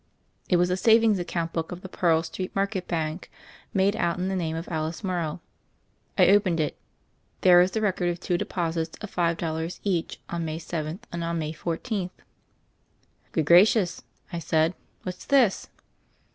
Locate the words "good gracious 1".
13.31-14.37